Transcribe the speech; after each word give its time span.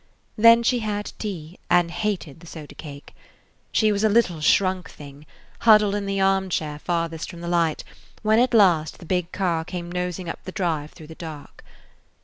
Then 0.35 0.63
she 0.63 0.79
had 0.79 1.11
tea, 1.19 1.59
and 1.69 1.91
hated 1.91 2.39
the 2.39 2.47
soda 2.47 2.73
cake. 2.73 3.13
She 3.71 3.91
was 3.91 4.03
a 4.03 4.09
little, 4.09 4.41
shrunk 4.41 4.89
thing, 4.89 5.27
huddled 5.59 5.93
in 5.93 6.07
the 6.07 6.19
arm 6.19 6.49
chair 6.49 6.79
farthest 6.79 7.29
from 7.29 7.41
the 7.41 7.47
light, 7.47 7.83
when 8.23 8.39
at 8.39 8.55
last 8.55 8.97
the 8.97 9.05
big 9.05 9.31
car 9.31 9.63
came 9.63 9.91
nosing 9.91 10.27
up 10.27 10.43
the 10.43 10.51
drive 10.51 10.89
through 10.89 11.05
the 11.05 11.13
dark. 11.13 11.63